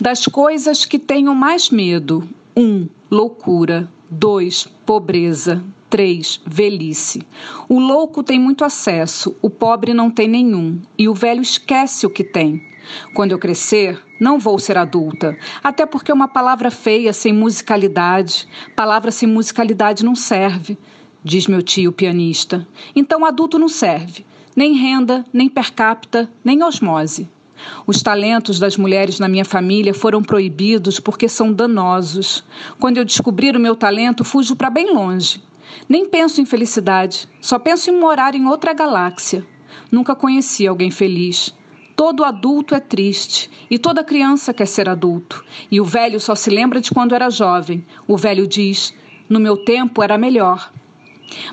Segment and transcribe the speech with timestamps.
[0.00, 2.62] Das coisas que tenho mais medo: 1.
[2.62, 3.86] Um, loucura.
[4.10, 4.66] 2.
[4.86, 5.62] Pobreza.
[5.90, 6.40] 3.
[6.46, 7.20] Velhice.
[7.68, 12.10] O louco tem muito acesso, o pobre não tem nenhum, e o velho esquece o
[12.10, 12.62] que tem.
[13.12, 19.10] Quando eu crescer, não vou ser adulta, até porque uma palavra feia sem musicalidade, palavra
[19.10, 20.78] sem musicalidade não serve,
[21.22, 22.66] diz meu tio pianista.
[22.96, 24.24] Então adulto não serve,
[24.56, 27.28] nem renda, nem per capita, nem osmose.
[27.86, 32.44] Os talentos das mulheres na minha família foram proibidos porque são danosos.
[32.78, 35.42] Quando eu descobrir o meu talento, fujo para bem longe.
[35.88, 39.46] Nem penso em felicidade, só penso em morar em outra galáxia.
[39.90, 41.54] Nunca conheci alguém feliz.
[41.94, 45.44] Todo adulto é triste e toda criança quer ser adulto.
[45.70, 47.84] E o velho só se lembra de quando era jovem.
[48.06, 48.94] O velho diz:
[49.28, 50.72] No meu tempo era melhor.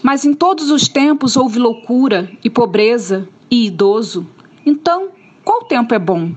[0.02, 4.26] Mas em todos os tempos houve loucura e pobreza e idoso.
[4.66, 5.10] Então,
[5.48, 6.34] qual tempo é bom?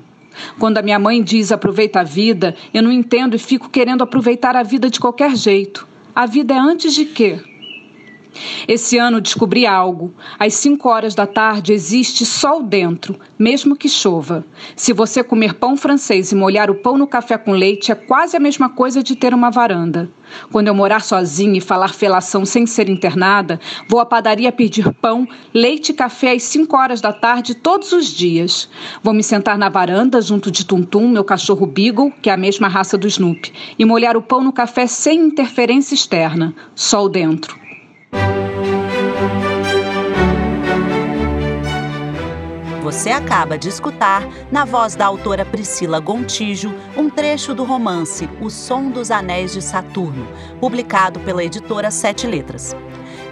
[0.57, 4.55] Quando a minha mãe diz aproveita a vida, eu não entendo e fico querendo aproveitar
[4.55, 5.85] a vida de qualquer jeito.
[6.15, 7.41] A vida é antes de quê?
[8.67, 10.15] Esse ano descobri algo.
[10.39, 14.45] Às 5 horas da tarde existe sol dentro, mesmo que chova.
[14.77, 18.37] Se você comer pão francês e molhar o pão no café com leite, é quase
[18.37, 20.11] a mesma coisa de ter uma varanda.
[20.53, 25.27] Quando eu morar sozinha e falar felação sem ser internada, vou à padaria pedir pão,
[25.53, 28.69] leite e café às 5 horas da tarde todos os dias.
[29.03, 32.69] Vou me sentar na varanda junto de Tuntum, meu cachorro Beagle, que é a mesma
[32.69, 36.55] raça do Snoopy, e molhar o pão no café sem interferência externa.
[36.75, 37.60] Sol dentro.
[42.83, 48.49] Você acaba de escutar, na voz da autora Priscila Gontijo, um trecho do romance O
[48.49, 50.27] Som dos Anéis de Saturno,
[50.59, 52.75] publicado pela editora Sete Letras.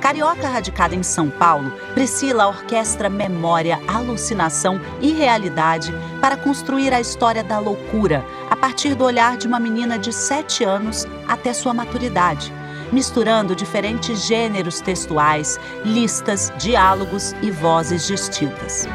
[0.03, 7.43] Carioca radicada em São Paulo, Priscila orquestra memória, alucinação e realidade para construir a história
[7.43, 12.53] da loucura a partir do olhar de uma menina de 7 anos até sua maturidade,
[12.93, 18.87] misturando diferentes gêneros textuais, listas, diálogos e vozes distintas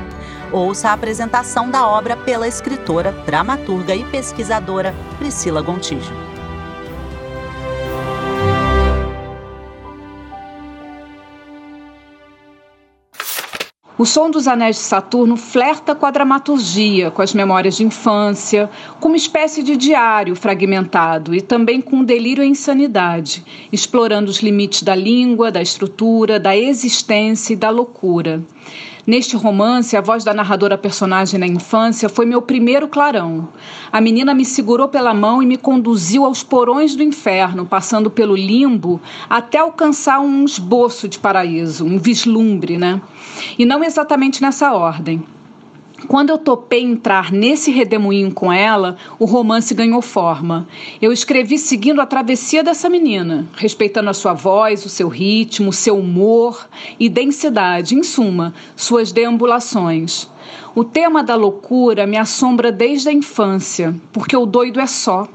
[0.54, 6.14] ouça a apresentação da obra pela escritora, dramaturga e pesquisadora Priscila Gontijo.
[13.96, 18.70] O Som dos Anéis de Saturno flerta com a dramaturgia, com as memórias de infância,
[19.00, 24.40] com uma espécie de diário fragmentado e também com o delírio e insanidade, explorando os
[24.40, 28.44] limites da língua, da estrutura, da existência e da loucura.
[29.06, 33.50] Neste romance, a voz da narradora personagem na infância foi meu primeiro clarão.
[33.92, 38.34] A menina me segurou pela mão e me conduziu aos porões do inferno, passando pelo
[38.34, 43.02] limbo até alcançar um esboço de paraíso, um vislumbre, né?
[43.60, 45.22] E não exatamente nessa ordem.
[46.08, 50.68] Quando eu topei entrar nesse redemoinho com ela, o romance ganhou forma.
[51.02, 55.98] Eu escrevi seguindo a travessia dessa menina, respeitando a sua voz, o seu ritmo, seu
[55.98, 56.68] humor
[57.00, 60.30] e densidade, em suma, suas deambulações.
[60.76, 65.28] O tema da loucura me assombra desde a infância, porque o doido é só.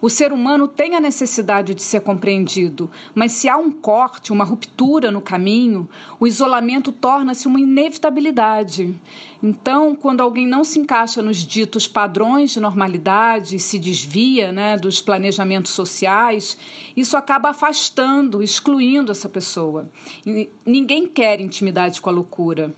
[0.00, 4.44] O ser humano tem a necessidade de ser compreendido, mas se há um corte, uma
[4.44, 5.88] ruptura no caminho,
[6.18, 8.98] o isolamento torna-se uma inevitabilidade.
[9.42, 15.00] Então, quando alguém não se encaixa nos ditos padrões de normalidade, se desvia né, dos
[15.00, 16.56] planejamentos sociais,
[16.96, 19.88] isso acaba afastando, excluindo essa pessoa.
[20.26, 22.74] E ninguém quer intimidade com a loucura.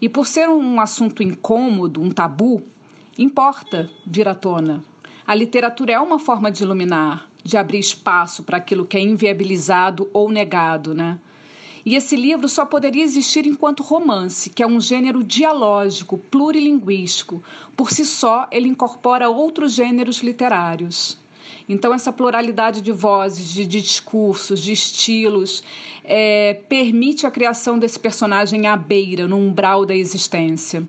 [0.00, 2.62] E por ser um assunto incômodo, um tabu,
[3.18, 4.84] importa vir à tona.
[5.26, 10.08] A literatura é uma forma de iluminar, de abrir espaço para aquilo que é inviabilizado
[10.12, 11.18] ou negado, né?
[11.84, 17.42] E esse livro só poderia existir enquanto romance, que é um gênero dialógico, plurilinguístico.
[17.74, 21.18] Por si só, ele incorpora outros gêneros literários.
[21.68, 25.62] Então, essa pluralidade de vozes, de, discursos, de estilos,
[26.04, 30.86] é, permite a criação desse personagem à beira, no umbral da existência.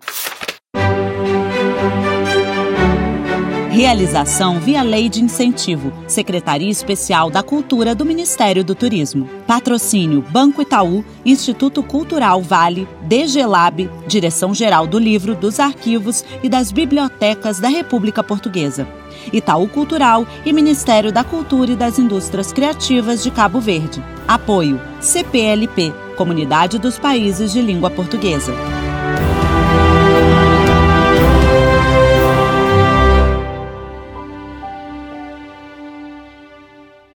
[3.81, 9.27] Realização via Lei de Incentivo, Secretaria Especial da Cultura do Ministério do Turismo.
[9.47, 16.71] Patrocínio Banco Itaú, Instituto Cultural Vale, DG Lab, Direção-Geral do Livro, dos Arquivos e das
[16.71, 18.87] Bibliotecas da República Portuguesa.
[19.33, 23.99] Itaú Cultural e Ministério da Cultura e das Indústrias Criativas de Cabo Verde.
[24.27, 28.53] Apoio CPLP, Comunidade dos Países de Língua Portuguesa.